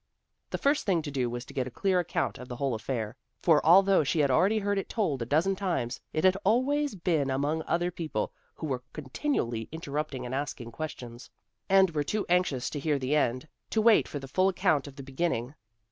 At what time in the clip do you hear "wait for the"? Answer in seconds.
13.79-14.27